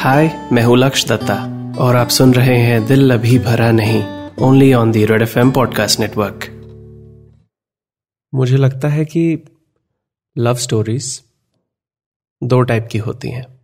[0.00, 1.34] हाय मैं हूँ लक्ष दत्ता,
[1.78, 5.50] और आप सुन रहे हैं दिल अभी भरा नहीं only on the red F M
[5.50, 6.46] podcast network
[8.34, 9.42] मुझे लगता है कि
[10.38, 11.22] लव स्टोरीज
[12.42, 13.60] दो टाइप की होती हैं।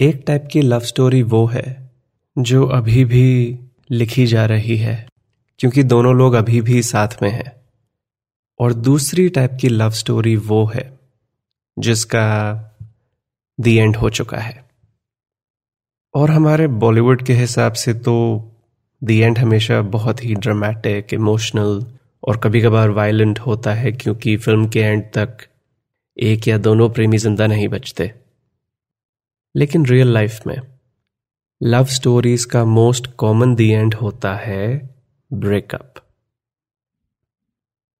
[0.00, 1.90] एक टाइप की लव स्टोरी वो है,
[2.38, 3.58] जो अभी भी
[3.90, 5.08] लिखी जा रही है,
[5.58, 7.60] क्योंकि दोनों लोग अभी भी साथ में हैं।
[8.58, 10.98] और दूसरी टाइप की लव स्टोरी वो है,
[11.78, 12.66] जिसका
[13.60, 14.64] दी एंड हो चुका है।
[16.14, 18.14] और हमारे बॉलीवुड के हिसाब से तो
[19.02, 21.84] दी एंड हमेशा बहुत ही ड्रामेटिक इमोशनल
[22.22, 25.46] और कभी कभार वायलेंट होता है क्योंकि फ़िल्म के एंड तक
[26.16, 28.12] एक या दोनों प्रेमी ज़िंदा नहीं बचते।
[29.54, 30.60] लेकिन रियल लाइफ में
[31.60, 34.66] लव स्टोरीज का मोस्ट कॉमन दी एंड होता है
[35.30, 35.94] ब्रेकअप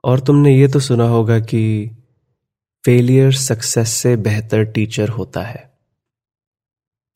[0.04, 1.62] और तुमने ये तो सुना होगा कि
[2.84, 5.68] फेलियर सक्सेस से बेहतर टीचर होता है।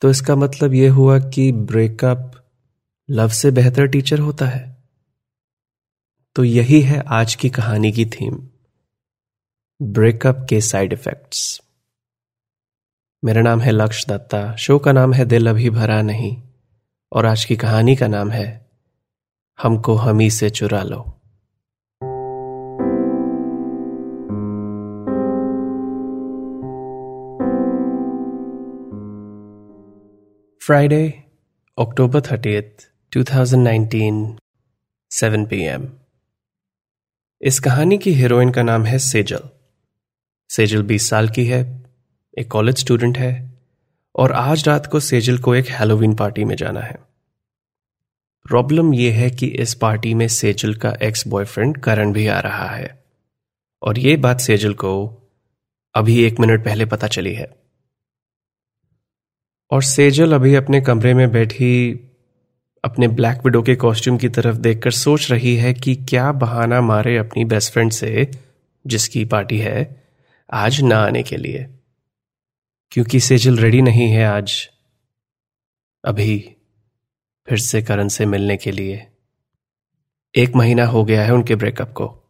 [0.01, 2.31] तो इसका मतलब यह हुआ कि ब्रेकअप
[3.09, 4.63] लव से बेहतर टीचर होता है।
[6.35, 8.37] तो यही है आज की कहानी की थीम
[9.81, 11.61] ब्रेकअप के साइड इफेक्ट्स
[13.23, 16.35] मेरा नाम है लक्ष्य दत्ता शो का नाम है दिल अभी भरा नहीं,
[17.11, 18.65] और आज की कहानी का नाम है,
[19.59, 21.03] हमको हमी से चुरा लो।
[30.71, 31.11] Friday,
[31.79, 32.85] October 30th,
[33.17, 34.31] 2019,
[35.11, 35.85] 7 pm.
[37.41, 39.39] इस कहानी की हीरोइन का नाम है सेजल
[40.49, 41.85] सेजल 20 साल की है
[42.37, 43.59] एक कॉलेज स्टूडेंट है
[44.15, 46.95] और आज रात को सेजल को एक हेलोवीन पार्टी में जाना है।
[48.43, 52.69] प्रॉब्लम यह है कि इस पार्टी में सेजल का एक्स बॉयफ्रेंड करण भी आ रहा
[52.69, 53.05] है।
[53.81, 55.21] और यह बात सेजल को
[55.95, 57.64] अभी एक मिनट पहले पता चली है।
[59.75, 61.99] और सेजल अभी अपने कमरे में बैठी
[62.83, 67.17] अपने ब्लैक विडो के कॉस्ट्यूम की तरफ़ देखकर सोच रही है कि क्या बहाना मारे
[67.17, 68.31] अपनी बेस्ट फ्रेंड से,
[68.87, 70.03] जिसकी पार्टी है,
[70.53, 71.69] आज ना आने के लिए।
[72.91, 74.69] क्योंकि सेजल रेडी नहीं है आज,
[76.05, 76.55] अभी
[77.49, 79.07] फिर से करण से मिलने के लिए।
[80.35, 82.23] एक महीना हो गया है उनके ब्रेकअप को।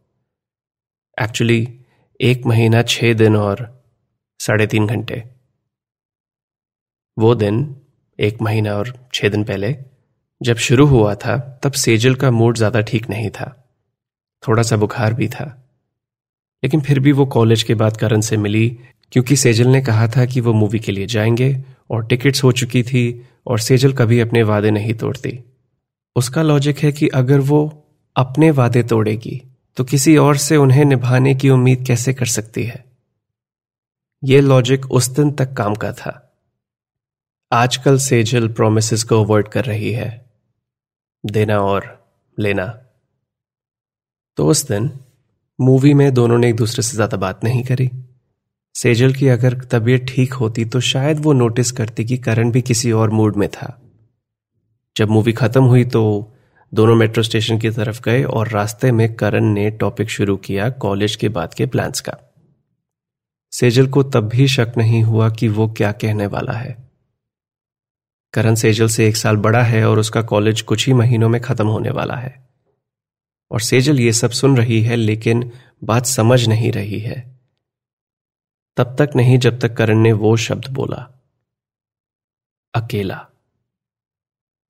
[1.22, 1.80] एक्चुअली,
[2.20, 3.84] एक महीना छह दिन और
[4.40, 5.35] साढ़े तीन घंटे।
[7.18, 7.76] वो दिन,
[8.20, 9.76] एक महीना और छह दिन पहले,
[10.42, 13.66] जब शुरू हुआ था, तब सेजल का मूड ज़्यादा ठीक नहीं था।
[14.48, 15.68] थोड़ा सा बुखार भी था।
[16.64, 18.78] लेकिन फिर भी वो कॉलेज के बाद करण से मिली,
[19.12, 22.82] क्योंकि सेजल ने कहा था कि वो मूवी के लिए जाएँगे, और टिकट्स हो चुकी
[22.82, 25.38] थी, और सेजल कभी अपने वादे नहीं तोड़ती।
[26.16, 27.84] उसका लॉजिक है कि अगर वो
[28.16, 29.42] अपने वादे तोड़ेगी
[29.76, 32.84] तो किसी और से उन्हें निभाने की उम्मीद कैसे कर सकती है?
[34.24, 36.25] यह लॉजिक उस दिन तक काम का था।
[37.52, 40.08] आजकल सेजल प्रोमिस को अवॉइड कर रही है।
[41.24, 41.84] देना और
[42.38, 42.66] लेना।
[44.38, 44.90] तो उस दिन
[45.58, 47.88] मूवी में दोनों ने एक दूसरे से ज़्यादा बात नहीं करी।
[48.74, 52.92] सेजल की अगर तबीयत ठीक होती तो शायद वो नोटिस करती कि करण भी किसी
[52.92, 53.68] और मूड में था।
[54.96, 56.02] जब मूवी खत्म हुई तो
[56.72, 61.16] दोनों मेट्रो स्टेशन की तरफ़ गए और रास्ते में करण ने टॉपिक शुरू किया कॉलेज
[61.16, 62.16] के बाद के प्लान्स का।
[63.52, 66.85] सेजल को तब भी शक नहीं हुआ कि वो क्या कहने वाला है।
[68.36, 71.66] करण सेजल से एक साल बड़ा है और उसका कॉलेज कुछ ही महीनों में खत्म
[71.66, 72.48] होने वाला है।
[73.50, 75.52] और सेजल ये सब सुन रही है, लेकिन
[75.84, 77.40] बात समझ नहीं रही है।
[78.76, 81.20] तब तक नहीं, जब तक करण ने वो शब्द बोला,
[82.74, 83.28] अकेला।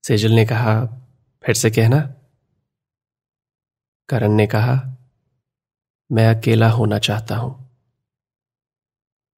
[0.07, 0.87] सेजल ने कहा,
[1.43, 2.15] फिर से कहना।
[4.09, 4.97] करण ने कहा,
[6.13, 7.71] मैं अकेला होना चाहता हूँ।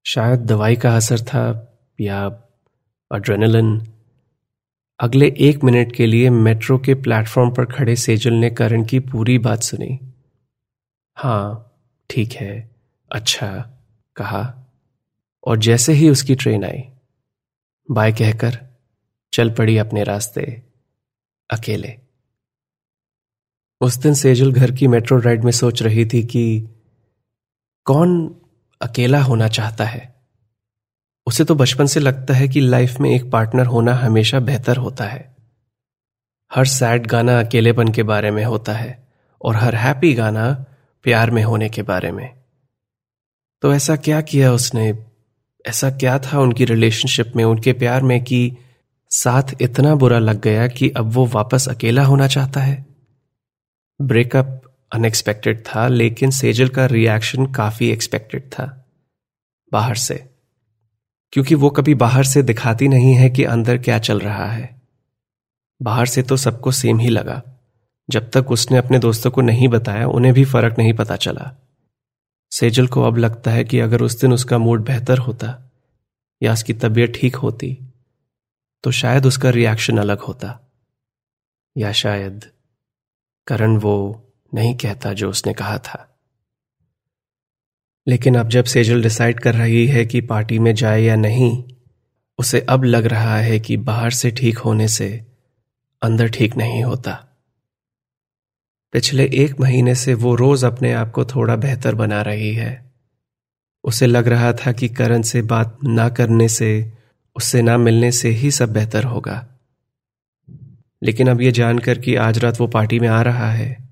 [0.05, 2.25] शायद दवाई का असर था या
[3.15, 3.93] एड्रेनलिन
[4.99, 9.37] अगले एक मिनट के लिए मेट्रो के प्लेटफॉर्म पर खड़े सेजल ने करण की पूरी
[9.37, 9.99] बात सुनी।
[11.15, 11.77] हाँ
[12.09, 12.75] ठीक है।
[13.11, 13.77] अच्छा
[14.15, 14.55] कहा।
[15.43, 16.83] और जैसे ही उसकी ट्रेन आई,
[17.91, 18.59] बाय कहकर,
[19.33, 20.63] चल पड़ी अपने रास्ते,
[21.49, 21.95] अकेले।
[23.81, 26.69] उस दिन सेजल घर की मेट्रो राइड में सोच रही थी कि
[27.85, 28.41] कौन
[28.81, 30.18] अकेला होना चाहता है?
[31.29, 35.05] उसे तो बचपन से लगता है कि लाइफ में एक पार्टनर होना हमेशा बेहतर होता
[35.05, 35.35] है।
[36.55, 39.07] हर सैड गाना अकेलेपन के बारे में होता है
[39.41, 40.65] और हर हैप्पी गाना
[41.03, 42.33] प्यार में होने के बारे में।
[43.61, 45.05] तो ऐसा क्या किया उसने?
[45.65, 48.57] ऐसा क्या था उनकी रिलेशनशिप में, उनके प्यार में कि
[49.09, 52.85] साथ इतना बुरा लग गया कि अब वो वापस अकेला होना चाहता है?
[54.01, 54.61] ब्रेकअप
[54.91, 58.85] अनएक्सपेक्टेड था, लेकिन सेजल का रिएक्शन काफ़ी एक्सपेक्टेड था,
[59.71, 60.28] बाहर से।
[61.31, 64.81] क्योंकि वो कभी बाहर से दिखाती नहीं है कि अंदर क्या चल रहा है।
[65.81, 67.41] बाहर से तो सबको सेम ही लगा।
[68.09, 71.55] जब तक उसने अपने दोस्तों को नहीं बताया, उन्हें भी फ़र्क नहीं पता चला।
[72.51, 75.71] सेजल को अब लगता है कि अगर उस दिन उसका मूड बेहतर होता
[76.41, 77.77] या उसकी तबीयत ठीक होती
[78.83, 80.59] तो शायद उसका रिएक्शन अलग होता।
[81.77, 82.45] या शायद
[83.47, 84.23] करण वो
[84.53, 86.08] नहीं कहता जो उसने कहा था।
[88.09, 91.63] लेकिन अब जब सेजल डिसाइड कर रही है कि पार्टी में जाए या नहीं,
[92.37, 95.25] उसे अब लग रहा है कि बाहर से ठीक होने से
[96.01, 97.25] अंदर ठीक नहीं होता।
[98.93, 102.91] पिछले एक महीने से वो रोज अपने आप को थोड़ा बेहतर बना रही है।
[103.83, 106.93] उसे लग रहा था कि करण से बात ना करने से,
[107.35, 109.47] उससे ना मिलने से ही सब बेहतर होगा।
[111.03, 113.89] लेकिन अब यह जानकर कि आज रात वो पार्टी में आ रहा है।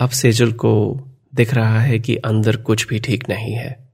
[0.00, 1.00] अब सेजल को
[1.34, 3.92] दिख रहा है कि अंदर कुछ भी ठीक नहीं है।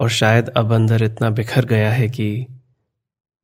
[0.00, 2.46] और शायद अब अंदर इतना बिखर गया है कि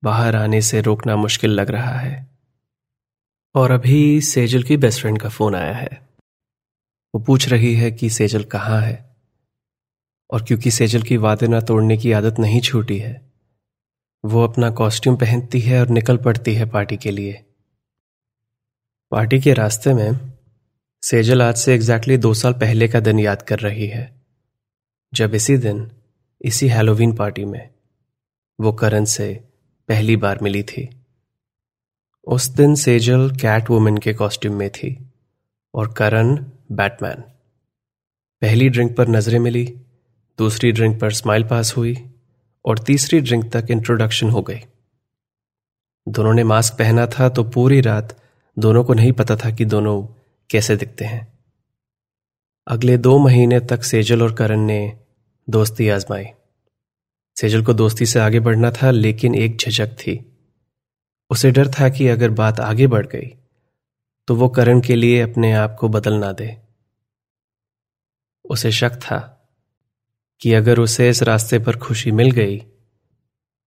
[0.04, 2.26] बाहर आने से रोकना मुश्किल लग रहा है।
[3.54, 6.08] और अभी सेजल की बेस्ट फ्रेंड का फ़ोन आया है।
[7.14, 9.16] वो पूछ रही है कि सेजल कहाँ है?
[10.30, 13.32] और क्योंकि सेजल की वादे ना तोड़ने की आदत नहीं छूटी है,
[14.24, 17.44] वो अपना कॉस्ट्यूम पहनती है और निकल पड़ती है पार्टी के लिए।
[19.10, 20.33] पार्टी के रास्ते में
[21.04, 24.22] सेजल आज से एग्जैक्टली दो साल पहले का दिन याद कर रही है।
[25.14, 25.90] जब इसी दिन,
[26.40, 27.68] इसी हेलोवीन पार्टी में,
[28.60, 29.44] वो करण से
[29.88, 30.88] पहली बार मिली थी।
[32.24, 35.12] उस दिन सेजल कैट वुमेन के कॉस्ट्यूम में थी
[35.74, 36.36] और करण
[36.72, 37.20] बैटमैन
[38.42, 39.80] पहली ड्रिंक पर नज़रें मिली,
[40.38, 41.96] दूसरी ड्रिंक पर स्माइल पास हुई
[42.64, 44.60] और तीसरी ड्रिंक तक इंट्रोडक्शन हो गई।
[46.08, 48.20] दोनों ने मास्क पहना था तो पूरी रात
[48.58, 50.06] दोनों को नहीं पता था कि दोनों
[50.54, 51.38] कैसे दिखते हैं?
[52.66, 54.98] अगले दो महीने तक सेजल और करण ने
[55.48, 56.26] दोस्ती आजमाई।
[57.36, 60.14] सेजल को दोस्ती से आगे बढ़ना था, लेकिन एक झिझक थी।
[61.30, 63.28] उसे डर था कि अगर बात आगे बढ़ गई
[64.28, 66.56] तो वो करण के लिए अपने आप को बदल ना दे।
[68.44, 69.18] उसे शक था
[70.40, 72.58] कि अगर उसे इस रास्ते पर खुशी मिल गई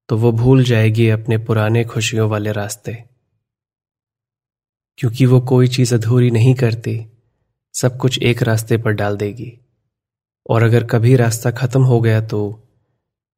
[0.10, 3.17] तो वो भूल जाएगी अपने पुराने खुशियों वाले रास्ते।
[4.98, 7.06] क्योंकि वो कोई चीज़ अधूरी नहीं करती,
[7.74, 9.60] सब कुछ एक रास्ते पर डाल देगी।
[10.50, 12.64] और अगर कभी रास्ता खत्म हो गया तो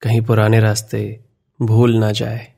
[0.02, 1.26] कहीं पुराने रास्ते
[1.62, 2.54] भूल ना जाए।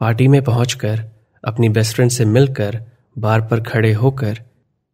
[0.00, 1.10] पार्टी में पहुंचकर,
[1.44, 2.84] अपनी बेस्ट फ्रेंड से मिलकर,
[3.18, 4.38] बार पर खड़े होकर,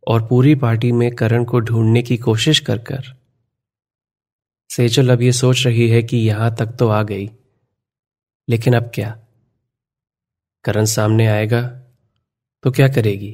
[0.08, 3.02] और पूरी पार्टी में करण को ढूँढने की कोशिश कर कर।
[4.70, 7.30] सेजल अब ये सोच रही है कि यहाँ तक तो आ गई।
[8.48, 9.26] लेकिन अब क्या?
[10.64, 11.82] करण सामने आएगा।
[12.62, 13.32] तो क्या करेगी?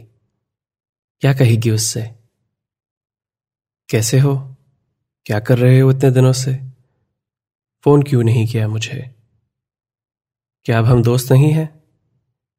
[1.21, 2.03] क्या कहेगी उससे?
[3.91, 4.57] कैसे हो?
[5.27, 6.55] क्या कर रहे हो इतने दिनों से?
[7.85, 9.15] फ़ोन क्यों नहीं किया मुझे?
[10.65, 11.83] क्या अब हम दोस्त नहीं हैं?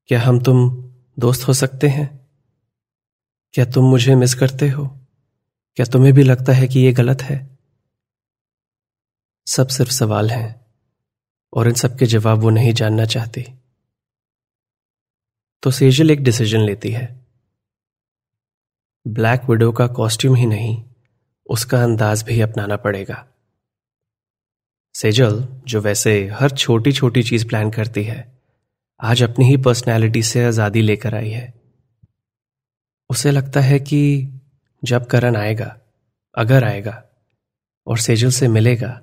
[0.07, 0.83] क्या हम तुम
[1.19, 2.29] दोस्त हो सकते हैं?
[3.53, 4.99] क्या तुम मुझे मिस करते हो?
[5.75, 7.57] क्या तुम्हें भी लगता है कि यह गलत है?
[9.47, 10.65] सब सिर्फ़ सवाल हैं,
[11.53, 13.62] और इन सब के जवाब वो नहीं जानना चाहती।
[15.63, 17.25] तो सेजल एक डिसीज़न लेती है।
[19.07, 20.83] ब्लैक विडो का कॉस्ट्यूम ही नहीं,
[21.49, 23.27] उसका अंदाज भी अपनाना पड़ेगा।
[24.93, 28.41] सेजल, जो वैसे हर छोटी छोटी चीज़ प्लान करती है,
[29.01, 31.53] आज अपनी ही पर्सनैलिटी से आज़ादी लेकर आई है।
[33.09, 34.29] उसे लगता है कि
[34.83, 35.79] जब करण आएगा,
[36.35, 37.03] अगर आएगा,
[37.87, 39.01] और सेजल से मिलेगा,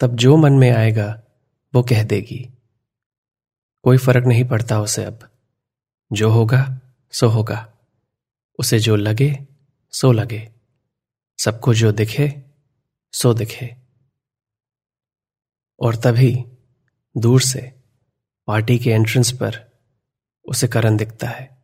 [0.00, 1.22] तब जो मन में आएगा,
[1.74, 2.50] वो कह देगी।
[3.82, 5.18] कोई फ़र्क नहीं पड़ता उसे अब।
[6.12, 6.80] जो होगा,
[7.12, 7.74] सो होगा।
[8.58, 9.46] उसे जो लगे,
[9.90, 10.52] सो लगे।
[11.38, 12.42] सबको जो दिखे,
[13.12, 13.76] सो दिखे।
[15.80, 16.44] और तभी,
[17.16, 17.82] दूर से,
[18.46, 19.78] पार्टी के एंट्रेंस पर,
[20.44, 21.62] उसे करण दिखता है।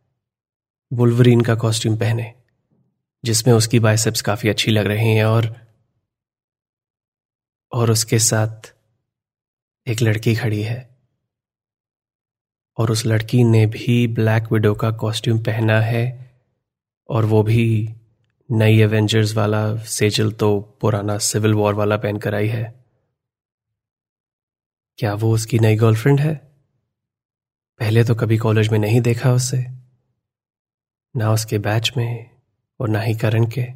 [0.93, 2.35] बुलवरीन का कॉस्ट्यूम पहने,
[3.25, 5.65] जिसमें उसकी बाइसेप्स काफ़ी अच्छी लग रही हैं और
[7.71, 8.73] और उसके साथ,
[9.87, 10.94] एक लड़की खड़ी है।
[12.77, 16.31] और उस लड़की ने भी ब्लैक विडो का कॉस्ट्यूम पहना है
[17.09, 17.93] और वो भी
[18.51, 22.85] नई एवेंजर्स वाला सेजल तो पुराना सिविल वॉर वाला पहनकर आई है।
[24.97, 26.35] क्या वो उसकी नई गर्लफ्रेंड है?
[27.79, 29.65] पहले तो कभी कॉलेज में नहीं देखा उसे।
[31.17, 32.29] ना उसके बैच में
[32.79, 33.67] और ना ही करण के।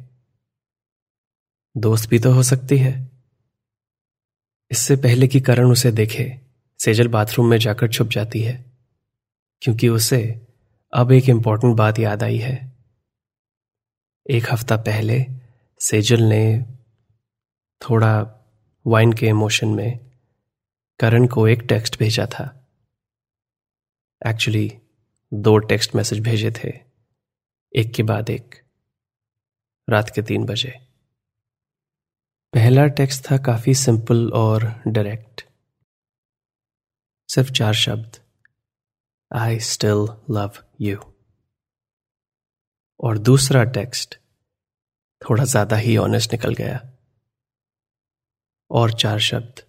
[1.76, 3.10] दोस्त भी तो हो सकती है।
[4.70, 6.40] इससे पहले कि करण उसे देखे
[6.78, 8.69] सेजल बाथरूम में जाकर छुप जाती है।
[9.62, 10.46] क्योंकि उसे
[10.94, 12.72] अब एक इंपॉर्टेंट बात याद आई है।
[14.30, 15.26] एक हफ़्ता पहले
[15.80, 16.66] सेजल ने
[17.82, 18.12] थोड़ा
[18.86, 20.10] वाइन के इमोशन में
[21.00, 22.68] करण को एक टेक्स्ट भेजा था।
[24.26, 24.78] एक्चुअली
[25.34, 26.72] दो टेक्स्ट मैसेज भेजे थे।
[27.76, 28.54] एक के बाद एक,
[29.90, 30.86] रात के तीन बजे।
[32.52, 35.46] पहला टेक्स्ट था काफ़ी सिंपल और डायरेक्ट
[37.28, 38.19] सिर्फ़ चार शब्द।
[39.30, 40.96] आई स्टिल लव यू
[43.00, 44.16] और दूसरा टेक्स्ट
[45.22, 46.80] थोड़ा ज़्यादा ही ऑनेस्ट निकल गया।
[48.70, 49.62] और चार शब्द,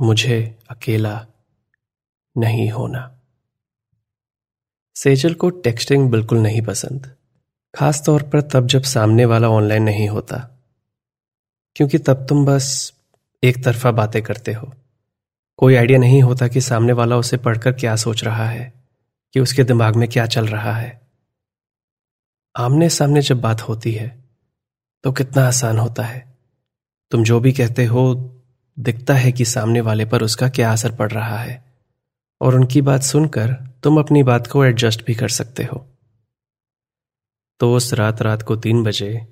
[0.00, 0.38] मुझे
[0.70, 1.14] अकेला
[2.36, 3.10] नहीं होना।
[4.96, 7.14] सेजल को टेक्सटिंग बिल्कुल नहीं पसंद
[7.74, 10.38] खास तौर पर तब जब सामने वाला ऑनलाइन नहीं होता,
[11.76, 12.92] क्योंकि तब तुम बस
[13.42, 14.72] एक तरफा बातें करते हो।
[15.58, 18.72] कोई आइडिया नहीं होता कि सामने वाला उसे पढ़कर क्या सोच रहा है,
[19.34, 21.00] कि उसके दिमाग में क्या चल रहा है।
[22.54, 24.08] आमने सामने जब बात होती है
[25.04, 26.22] तो कितना आसान होता है।
[27.12, 28.14] तुम जो भी कहते हो,
[28.76, 31.62] दिखता है कि सामने वाले पर उसका क्या असर पड़ रहा है।
[32.40, 35.84] और उनकी बात सुनकर तुम अपनी बात को एडजस्ट भी कर सकते हो।
[37.60, 39.26] तो उस रात रात को तीन बजे,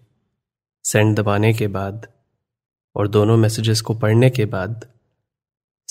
[0.85, 2.07] सेंड दबाने के बाद
[2.97, 4.87] और दोनों मैसेजेस को पढ़ने के बाद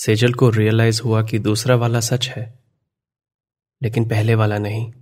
[0.02, 2.42] सेजल को रियलाइज़ हुआ कि दूसरा वाला सच है,
[3.82, 4.92] लेकिन पहले वाला नहीं।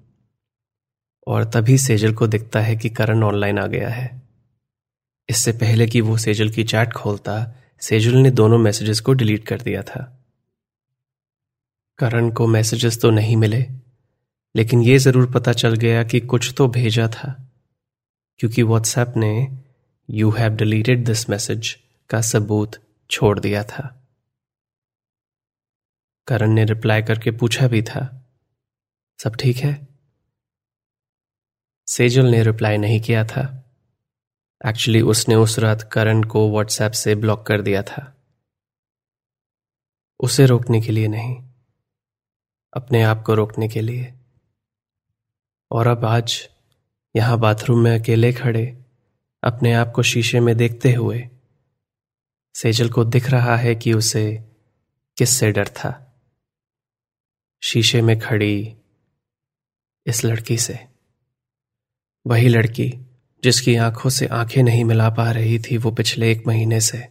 [1.27, 4.11] और तभी सेजल को दिखता है कि करण ऑनलाइन आ गया है।
[5.29, 9.61] इससे पहले कि वो सेजल की चैट खोलता, सेजल ने दोनों मैसेजेस को डिलीट कर
[9.61, 10.03] दिया था।
[11.99, 13.65] करण को मैसेजेस तो नहीं मिले,
[14.55, 17.33] लेकिन यह ज़रूर पता चल गया कि कुछ तो भेजा था,
[18.41, 19.33] क्योंकि व्हाट्सएप ने
[20.09, 21.77] you have deleted this message
[22.11, 22.79] का सबूत
[23.11, 23.97] छोड़ दिया था।
[26.31, 28.31] करण ने रिप्लाई करके पूछा भी था।
[29.23, 29.89] सब ठीक है?
[31.89, 33.57] सेजल ने रिप्लाई नहीं किया था।
[34.67, 38.17] एक्चुअली उसने उस रात करण को व्हाट्सएप से ब्लॉक कर दिया था।
[40.21, 41.51] उसे रोकने के लिए नहीं,
[42.77, 44.15] अपने आप को रोकने के लिए।
[45.71, 46.49] और अब आज,
[47.17, 48.85] यहाँ बाथरूम में अकेले खड़े,
[49.45, 51.29] अपने आप को शीशे में देखते हुए,
[52.55, 54.51] सेजल को दिख रहा है कि उसे
[55.19, 56.07] किससे डर था।
[57.63, 58.77] शीशे में खड़ी
[60.07, 60.89] इस लड़की से।
[62.27, 62.95] वही लड़की
[63.45, 67.09] जिसकी आँखों से आँखें नहीं मिला पा रही थी वो पिछले एक महीने से।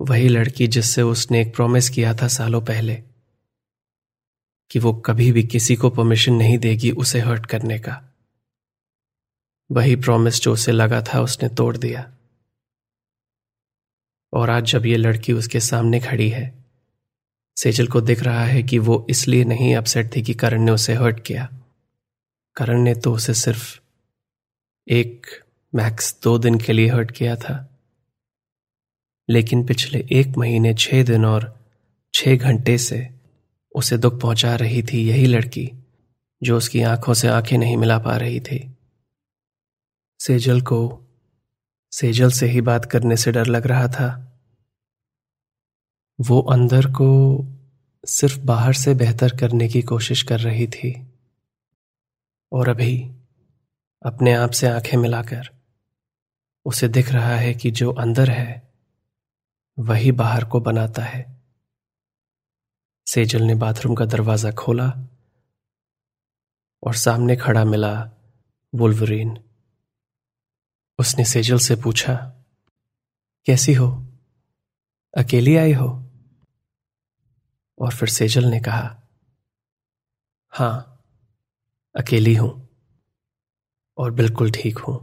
[0.00, 2.94] वही लड़की जिससे उसने एक प्रॉमिस किया था सालों पहले
[4.70, 8.14] कि वो कभी भी किसी को परमिशन नहीं देगी उसे हर्ट करने का।
[9.72, 12.16] वही प्रॉमिस जो उसे लगा था उसने तोड़ दिया।
[14.32, 16.59] और आज जब ये लड़की उसके सामने खड़ी है
[17.62, 20.94] सेजल को दिख रहा है कि वो इसलिए नहीं अपसेट थी कि करण ने उसे
[20.94, 21.50] हर्ट किया।
[22.56, 23.80] करण ने तो उसे सिर्फ़
[24.88, 25.26] एक
[25.74, 27.78] मैक्स दो दिन के लिए हर्ट किया था।
[29.30, 31.68] लेकिन पिछले एक महीने, छह दिन और
[32.14, 33.10] छह घंटे से
[33.74, 35.72] उसे दुख पहुँचा रही थी यही लड़की,
[36.42, 38.76] जो उसकी आँखों से आँखें नहीं मिला पा रही थी।
[40.20, 41.02] सेजल को,
[41.92, 44.29] सेजल से ही बात करने से डर लग रहा था।
[46.20, 47.44] वो अंदर को
[48.06, 51.14] सिर्फ़ बाहर से बेहतर करने की कोशिश कर रही थी
[52.52, 53.12] और अभी
[54.02, 55.50] अपने आप से आँखें मिलाकर
[56.64, 58.74] उसे दिख रहा है कि जो अंदर है,
[59.78, 61.40] वही बाहर को बनाता है।
[63.06, 64.92] सेजल ने बाथरूम का दरवाज़ा खोला
[66.82, 68.10] और सामने खड़ा मिला
[68.74, 69.38] वुल्वरीन।
[70.98, 72.34] उसने सेजल से पूछा,
[73.46, 74.06] कैसी हो?
[75.16, 75.99] अकेली आई हो?
[77.80, 79.02] और फिर सेजल ने कहा,
[80.52, 81.06] हाँ,
[81.96, 82.68] अकेली हूँ
[83.98, 84.98] और बिल्कुल ठीक हूँ।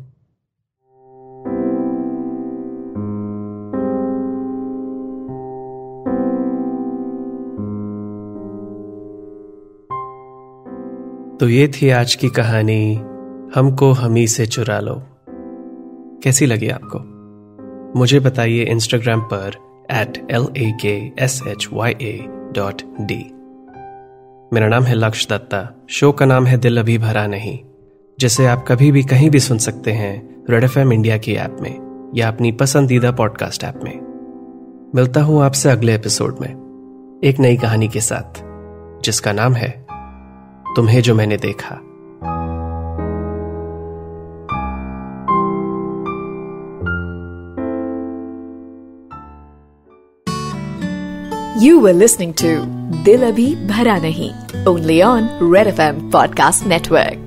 [11.40, 12.96] तो ये थी आज की कहानी,
[13.56, 14.96] हमको हमी से चुरा लो।
[16.24, 17.00] कैसी लगी आपको?
[18.00, 19.58] मुझे बताइए इंस्टाग्राम पर
[19.92, 23.24] at L A K S H Y A dot D
[24.54, 27.60] मेरा नाम है लक्ष्य दत्ता। शो का नाम है दिल अभी भरा नहीं,
[28.20, 31.58] जिसे आप कभी भी कहीं भी सुन सकते हैं रेड एफ़ एम इंडिया की ऐप
[31.62, 34.00] में या अपनी पसंदीदा पॉडकास्ट ऐप में।
[34.96, 36.50] मिलता हूँ आपसे अगले एपिसोड में,
[37.24, 38.42] एक नई कहानी के साथ,
[39.04, 39.70] जिसका नाम है,
[40.76, 41.80] तुम्हें जो मैंने देखा।
[51.60, 52.50] You were listening to
[53.04, 54.30] Dil Abhi Bhara Nahi,
[54.68, 57.27] only on Red FM Podcast Network.